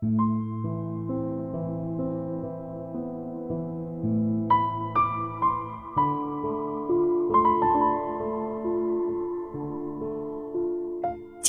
[0.00, 0.08] 今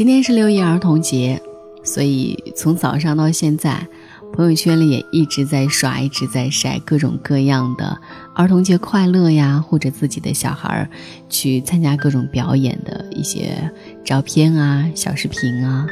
[0.05, 1.41] 天是六一儿童节，
[1.81, 3.87] 所以从早上到现在，
[4.33, 8.01] 朋友圈里也一直在刷，一直在晒各种各样的
[8.35, 10.89] 儿童节快乐呀，或者自己的小孩
[11.29, 13.71] 去参加各种表演的一些
[14.03, 15.87] 照片啊、小视频啊。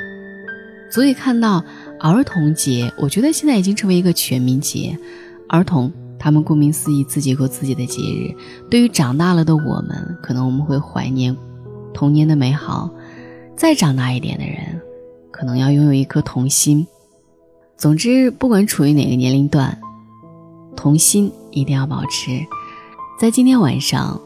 [0.90, 1.64] 所以看到
[2.00, 4.98] 儿童节，我觉得现在已经成为一个全民节。
[5.48, 8.36] 儿童他们顾名思义，自己过自己的节日。
[8.70, 11.36] 对于长大了的我们，可能我们会怀念
[11.94, 12.90] 童年的美好。
[13.56, 14.80] 再长大一点的人，
[15.32, 16.86] 可能要拥有一颗童心。
[17.78, 19.78] 总之，不管处于哪个年龄段，
[20.76, 22.32] 童心一定要保持。
[23.20, 24.20] 在今天晚上，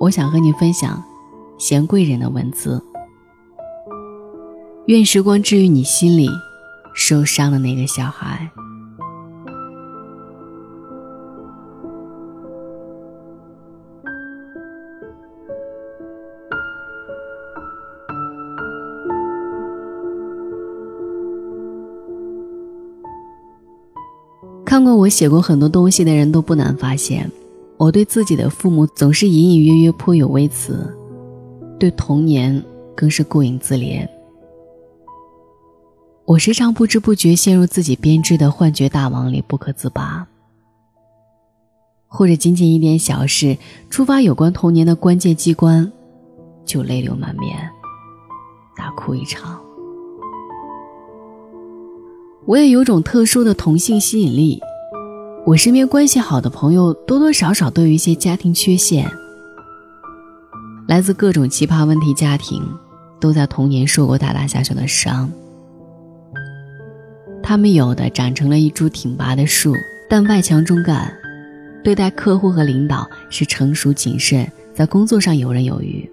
[0.00, 1.02] 我想和你分享
[1.58, 2.82] 贤贵人的文字。
[4.88, 6.30] 愿时光治愈你心里
[6.94, 8.50] 受伤的那个小孩。
[24.64, 27.30] 看过我写过很多东西的人都不难发现，
[27.76, 30.90] 我对自己的父母总是隐隐约约颇有微词，
[31.78, 32.64] 对童年
[32.96, 34.08] 更是顾影自怜。
[36.28, 40.26] 我时常不知不觉陷入自己编织的幻觉大网里不可自拔，
[42.06, 43.56] 或者仅仅一点小事
[43.88, 45.90] 触发有关童年的关键机关，
[46.66, 47.56] 就泪流满面，
[48.76, 49.58] 大哭一场。
[52.44, 54.60] 我也有种特殊的同性吸引力，
[55.46, 59.10] 我身边关系好的朋友多多少少都有一些家庭缺陷，
[60.86, 62.62] 来自各种奇葩问题家庭，
[63.18, 65.26] 都在童年受过大大小小的伤。
[67.48, 69.74] 他们有的长成了一株挺拔的树，
[70.06, 71.10] 但外强中干，
[71.82, 76.06] 对待客户和领导是成熟谨慎，在工作上游刃有余，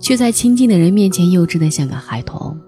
[0.00, 2.58] 却在亲近的人面前幼稚的像个孩童。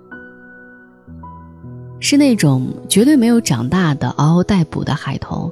[1.98, 5.50] 是那种绝对没有长大的嗷嗷待哺的孩童，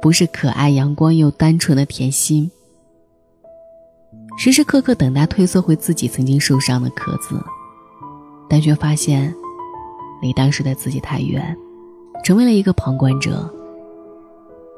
[0.00, 2.50] 不是可爱阳光又单纯的甜心。
[4.38, 7.38] 时时刻刻等待褪色回自己曾经受伤的壳子，
[8.48, 9.34] 但却发现
[10.20, 11.56] 离当时的自己太远，
[12.24, 13.48] 成为了一个旁观者，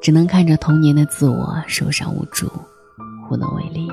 [0.00, 2.46] 只能看着童年的自我受伤无助，
[3.30, 3.88] 无能为力。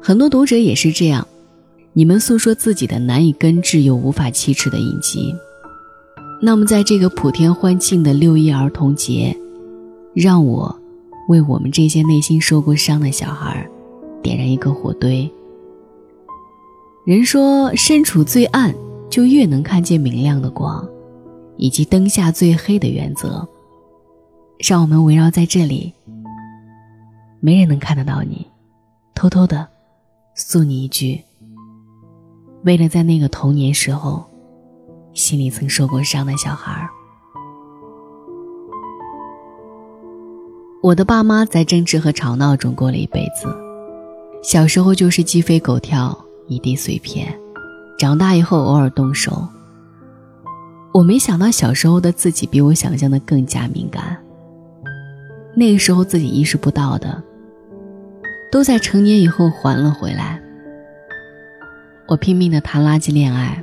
[0.00, 1.26] 很多读者也是这样。
[1.92, 5.34] 你们诉说自己的难以根治又无法启齿的隐疾，
[6.42, 9.34] 那么在这个普天欢庆的六一儿童节，
[10.12, 10.78] 让我
[11.30, 13.66] 为我们这些内心受过伤的小孩
[14.22, 15.30] 点燃一个火堆。
[17.06, 18.74] 人说，身处最暗，
[19.10, 20.86] 就越能看见明亮的光，
[21.56, 23.46] 以及灯下最黑的原则。
[24.58, 25.92] 让我们围绕在这里，
[27.40, 28.46] 没人能看得到你，
[29.14, 29.66] 偷偷的
[30.34, 31.20] 诉你一句。
[32.64, 34.24] 为了在那个童年时候，
[35.12, 36.88] 心里曾受过伤的小孩儿，
[40.82, 43.46] 我的爸妈在争执和吵闹中过了一辈子。
[44.42, 46.16] 小时候就是鸡飞狗跳，
[46.48, 47.26] 一地碎片；
[47.98, 49.46] 长大以后偶尔动手。
[50.92, 54.16] 我没想到小时候的自己比我想象的更加敏感。
[55.54, 57.22] 那个时候自己意识不到的，
[58.50, 60.40] 都在成年以后还了回来。
[62.06, 63.62] 我拼命的谈垃圾恋爱，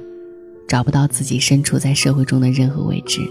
[0.67, 3.21] 找不到自己身处在社会中的任何位置。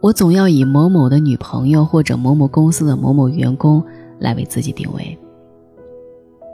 [0.00, 3.84] 我总要以某某的女朋友或者某某公司的某某员工
[4.18, 5.18] 来为自己定位，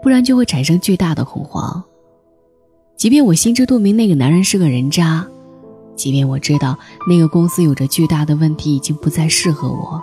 [0.02, 1.84] 不然就会产生巨大的恐慌。
[2.96, 5.26] 即便我心知肚明那个男人是个人渣，
[5.94, 10.00] 即便我知道那个公司有着巨大的问题已经不再适合我，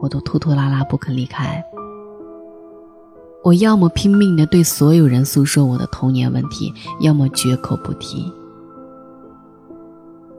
[0.00, 1.62] 我都拖拖拉拉不肯离开。
[3.44, 8.32] 我要么拼命的对所有人诉说我的童年问题，要么绝口不提。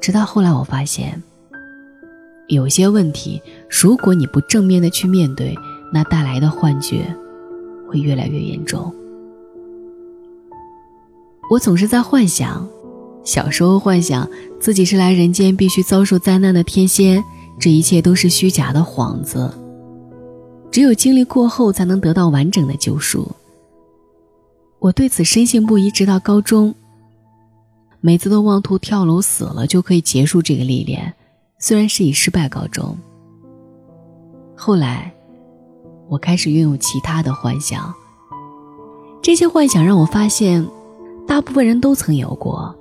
[0.01, 1.23] 直到后来，我发现，
[2.49, 5.57] 有些问题，如果你不正面的去面对，
[5.93, 7.15] 那带来的幻觉
[7.87, 8.93] 会越来越严重。
[11.49, 12.67] 我总是在幻想，
[13.23, 14.27] 小时候幻想
[14.59, 17.23] 自己是来人间必须遭受灾难的天仙，
[17.59, 19.53] 这一切都是虚假的幌子。
[20.71, 23.29] 只有经历过后，才能得到完整的救赎。
[24.79, 26.73] 我对此深信不疑，直到高中。
[28.01, 31.13] 每次都妄图跳楼死了就可以结束这个历练，
[31.59, 32.97] 虽然是以失败告终。
[34.55, 35.13] 后来，
[36.09, 37.93] 我开始拥有其他的幻想。
[39.21, 40.67] 这些幻想让我发现，
[41.33, 42.75] 大部分人都曾有过。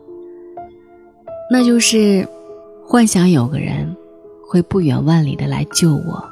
[1.51, 2.29] 那就是
[2.85, 3.97] 幻想有个人
[4.47, 6.23] 会不远万里的来救我。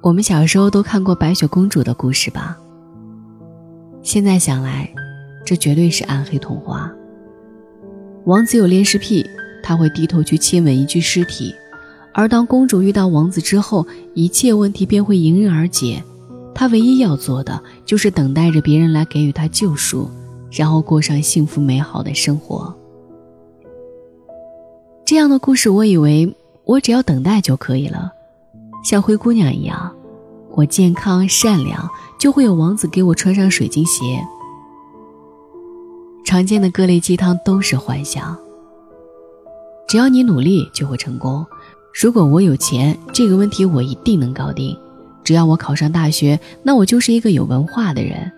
[0.00, 2.56] 我们小时候都看过白雪公主的故事吧？
[4.00, 4.90] 现在想来，
[5.44, 6.90] 这绝对是暗黑童话。
[8.24, 9.26] 王子有恋尸癖，
[9.62, 11.54] 他会低头去亲吻一具尸体，
[12.14, 16.02] 而当公主遇到王子之后，一切问题便会迎刃而解。
[16.54, 20.08] 她唯一要做的就是等待着别人来给予她救赎，
[20.50, 22.74] 然后过上幸福美好的生活。
[25.04, 26.34] 这样的故事，我以为
[26.64, 28.12] 我只要等待就可以了，
[28.84, 29.94] 像灰姑娘一样，
[30.50, 34.22] 我健康善良，就会有王子给我穿上水晶鞋。
[36.24, 38.36] 常见的各类鸡汤都是幻想。
[39.86, 41.46] 只要你努力，就会成功。
[41.98, 44.78] 如果我有钱，这个问题我一定能搞定。
[45.24, 48.30] 只要我考上大学，那我就是一个有文化的人。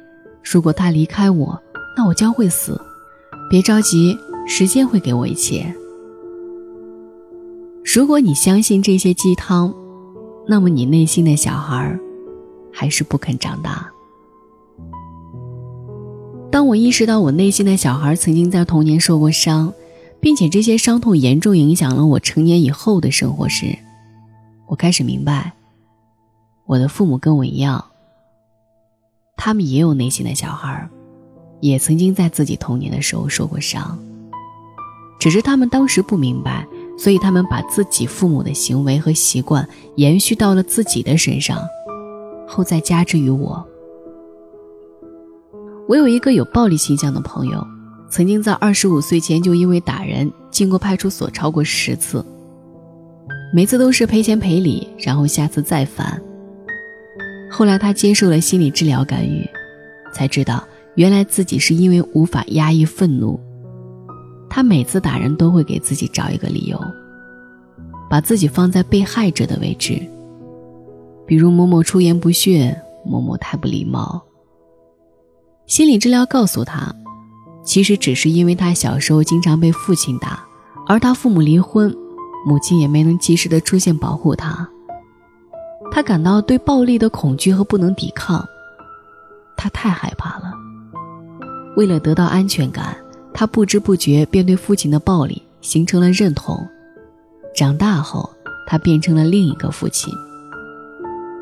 [0.45, 1.61] 如果他离开我，
[1.97, 2.81] 那我将会死。
[3.51, 4.17] 别着急，
[4.47, 5.75] 时间会给我一切。
[7.85, 9.75] 如果你相信这些鸡汤，
[10.47, 11.99] 那么你内心的小孩
[12.73, 13.91] 还是不肯长大。
[16.53, 19.73] 当我意识到我内心的小孩曾经在童年受过伤，
[20.21, 23.77] 并且这些伤痛严重影响了我成年以后的生活时，
[24.69, 25.53] 我开始明白，
[26.67, 27.85] 我的父母跟我一样，
[29.37, 30.89] 他们也有内心的小孩，
[31.61, 33.99] 也曾经在自己童年的时候受过伤，
[35.19, 36.67] 只是他们当时不明白，
[36.99, 39.67] 所以他们把自己父母的行为和习惯
[39.97, 41.59] 延续到了自己的身上，
[42.49, 43.67] 后再加之于我。
[45.89, 47.67] 我有一个有暴力倾向的朋友，
[48.09, 52.25] 曾经在二十五岁前就因为打人进过派出所超过十次，
[53.53, 56.23] 每次都是赔钱赔礼，然后下次再犯。
[57.51, 59.45] 后来他接受了心理治疗干预，
[60.15, 60.63] 才知道
[60.97, 63.39] 原来自己是因为无法压抑愤怒。
[64.49, 66.79] 他每次打人都会给自己找一个理由，
[68.11, 70.01] 把自己放在被害者的位置，
[71.27, 72.75] 比如某某出言不逊，
[73.07, 74.21] 某某太不礼貌。
[75.67, 76.93] 心理治疗告诉他，
[77.63, 80.45] 其实只是因为他小时候经常被父亲打，
[80.89, 81.95] 而他父母离婚，
[82.45, 84.69] 母亲也没能及时的出现保护他。
[85.93, 88.45] 他感到对暴力的恐惧和不能抵抗，
[89.57, 90.53] 他太害怕了。
[91.81, 92.95] 为了得到安全感，
[93.33, 96.63] 他不知不觉便对父亲的暴力形成了认同。
[97.57, 98.29] 长大后，
[98.67, 100.13] 他变成了另一个父亲。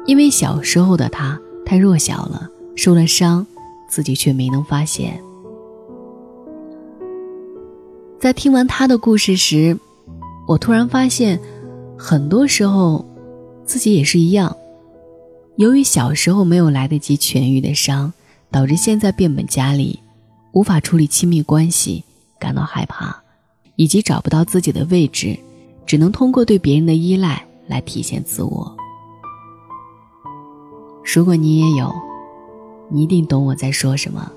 [0.07, 1.37] 因为小时候的他
[1.67, 3.45] 太弱小了，受了伤。
[3.91, 5.19] 自己却没能发现。
[8.21, 9.77] 在听完他的故事时，
[10.47, 11.41] 我突然发现，
[11.97, 13.05] 很多时候，
[13.65, 14.55] 自己也是一样。
[15.57, 18.13] 由于小时候没有来得及痊愈的伤，
[18.51, 19.99] 导致现在变本加厉，
[20.53, 22.05] 无法处理亲密关系，
[22.39, 23.23] 感到害怕，
[23.77, 25.39] 以及找不到自己的位置，
[25.87, 28.77] 只能通过对别人的依赖来体现自我。
[31.15, 31.93] 如果你也有。
[32.91, 34.33] 你一定懂我在说什么。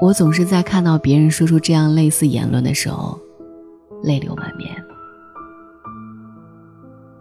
[0.00, 3.20] 我总是在看到别人说出这样类似言论的时候，
[4.02, 4.74] 泪流满面，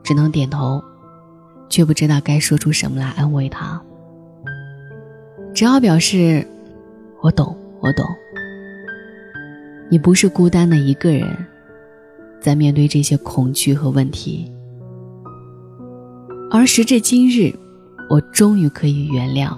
[0.02, 0.82] 只能点头，
[1.68, 3.82] 却不知道该说出什么来安慰他。
[5.54, 6.48] 只好表示，
[7.22, 8.06] 我懂，我懂。
[9.90, 11.28] 你不是孤单的一个人，
[12.42, 14.52] 在面对这些恐惧和问题，
[16.52, 17.54] 而时至今日。
[18.10, 19.56] 我终于可以原谅，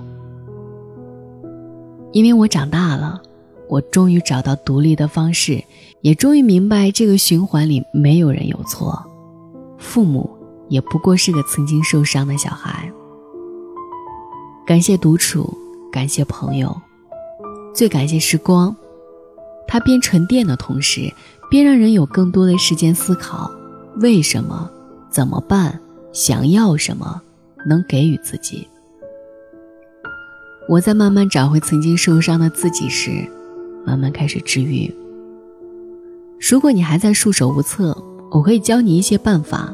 [2.12, 3.22] 因为我长大了，
[3.70, 5.64] 我终于找到独立的方式，
[6.02, 9.02] 也终于明白这个循环里没有人有错，
[9.78, 10.30] 父母
[10.68, 12.92] 也不过是个曾经受伤的小孩。
[14.68, 15.58] 感谢独处，
[15.90, 16.76] 感谢朋友，
[17.74, 18.76] 最感谢时光，
[19.68, 21.12] 它边沉淀的同时，
[21.50, 23.52] 边让人有更多的时间思考
[23.98, 24.70] 为什么、
[25.10, 25.80] 怎么办、
[26.14, 27.22] 想要什么。
[27.64, 28.68] 能给予自己。
[30.68, 33.12] 我在慢慢找回曾经受伤的自己时，
[33.86, 34.92] 慢慢开始治愈。
[36.40, 37.96] 如果你还在束手无策，
[38.32, 39.72] 我可以教你一些办法。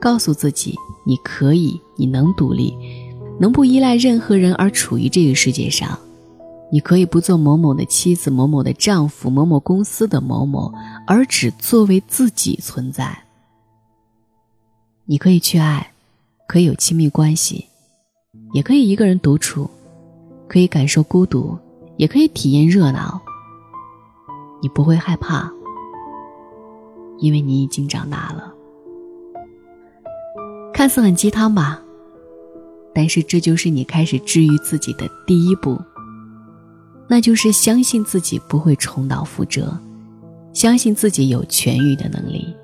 [0.00, 2.74] 告诉自己，你可以，你能独立，
[3.38, 5.98] 能不依赖任何人而处于这个世界上。
[6.74, 10.74] 你可以不做某某的妻子、某某的丈夫、某某公司的某某，
[11.06, 13.16] 而只作为自己存在。
[15.04, 15.92] 你可以去爱。
[16.48, 17.66] 可以有亲密关系，
[18.52, 19.70] 也可以一个人独处，
[20.48, 21.56] 可以感受孤独，
[21.96, 23.20] 也可以体验热闹。
[24.60, 25.50] 你不会害怕，
[27.18, 28.52] 因为你已经长大了。
[30.72, 31.80] 看似很鸡汤吧，
[32.92, 35.80] 但是这就是你开始治愈自己的第一步。
[37.08, 39.76] 那就是相信自己不会重蹈覆辙，
[40.52, 42.54] 相信自己有痊愈的能力，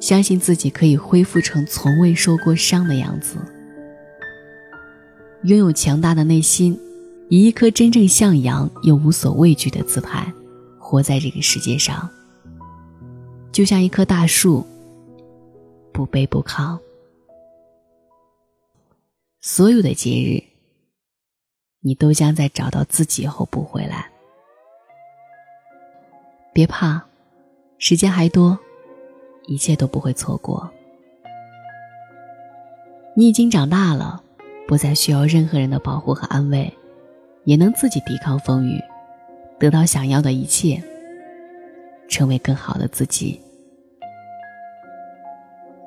[0.00, 3.36] 相信自己可以恢复成从未受过伤的样子，
[5.44, 6.78] 拥有强大的内心，
[7.28, 10.32] 以一颗真正向阳又无所畏惧的姿态，
[10.78, 12.08] 活在这个世界上，
[13.52, 14.66] 就像一棵大树，
[15.92, 16.78] 不卑不亢。
[19.40, 20.42] 所有的节日，
[21.84, 24.08] 你都将在找到自己后补回来。
[26.52, 27.02] 别怕，
[27.76, 28.58] 时间还多，
[29.46, 30.70] 一切都不会错过。
[33.16, 34.22] 你已经长大了，
[34.68, 36.72] 不再需要任何人的保护和安慰，
[37.44, 38.80] 也能自己抵抗风雨，
[39.58, 40.80] 得到想要的一切，
[42.08, 43.40] 成为更好的自己。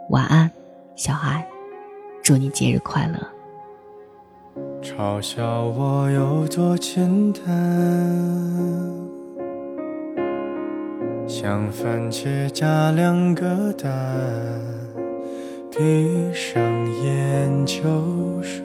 [0.10, 0.52] 晚安，
[0.96, 1.48] 小爱，
[2.22, 3.35] 祝你节日快乐。
[4.86, 7.44] 嘲笑我有多简单，
[11.28, 13.92] 像番茄加两个蛋，
[15.72, 16.62] 闭上
[17.02, 17.82] 眼就
[18.44, 18.62] 睡，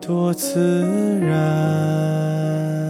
[0.00, 0.58] 多自
[1.20, 2.81] 然。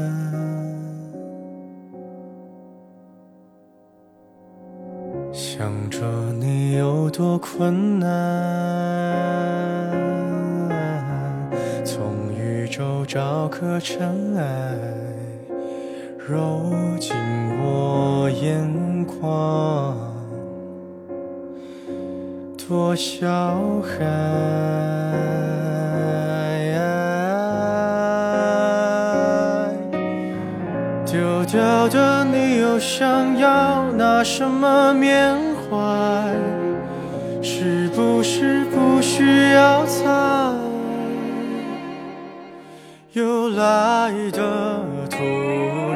[5.32, 5.98] 想着
[6.38, 8.08] 你有多困难。
[11.82, 14.76] 从宇宙找颗尘埃，
[16.18, 16.70] 揉
[17.00, 17.16] 进
[17.62, 19.96] 我眼眶，
[22.68, 23.26] 多小
[23.82, 24.04] 孩。
[31.06, 32.12] 丢掉的
[32.82, 35.32] 想要拿什么缅
[35.70, 35.78] 怀？
[37.40, 40.02] 是不是不需要猜？
[43.12, 45.16] 又来的突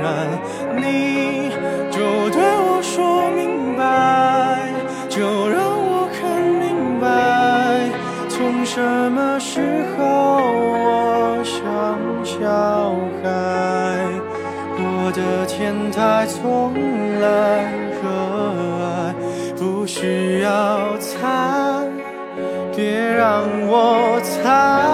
[0.01, 0.29] 然，
[0.77, 1.51] 你
[1.91, 1.99] 就
[2.31, 4.71] 对我说明白，
[5.09, 7.91] 就让我看明白，
[8.29, 9.61] 从什么时
[9.99, 11.59] 候我像
[12.25, 12.76] 小孩，我
[15.17, 16.75] 的天台从
[17.21, 18.07] 来热
[18.85, 19.15] 爱，
[19.57, 21.83] 不需要猜，
[22.77, 24.86] 别让我猜。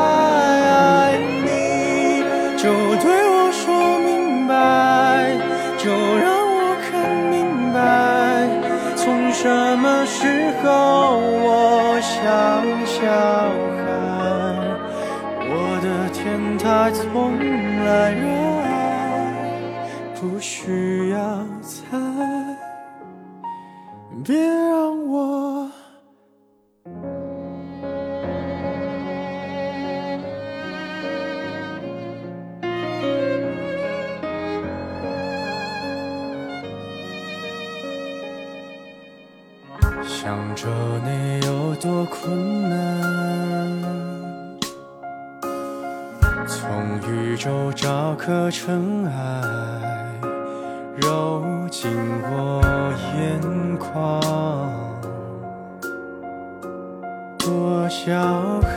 [24.23, 24.62] 别
[51.83, 51.91] 进
[52.23, 52.63] 我
[53.19, 54.21] 眼眶，
[57.37, 58.13] 多小
[58.61, 58.71] 孩。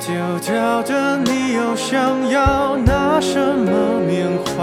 [0.00, 0.14] 丢
[0.46, 4.62] 掉的你又想要拿什么缅怀？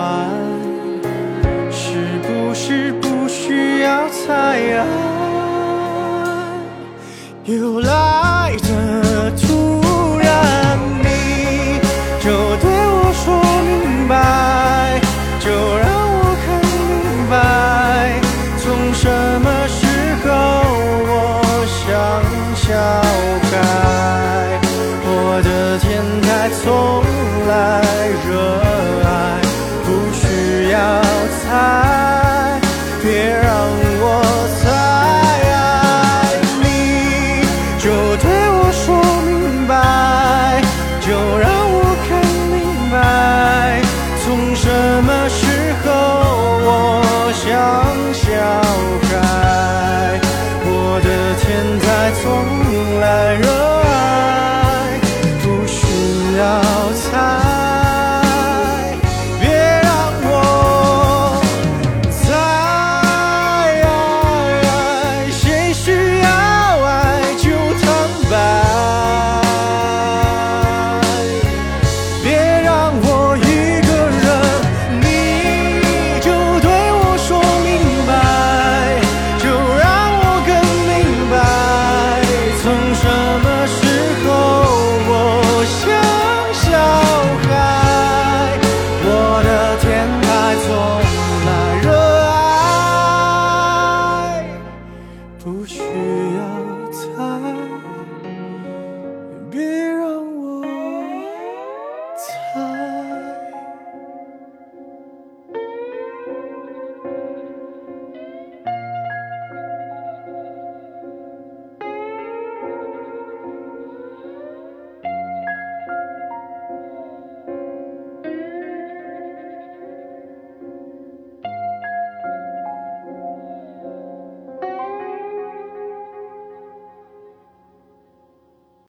[1.70, 4.62] 是不是不需要猜？
[7.44, 8.13] 又来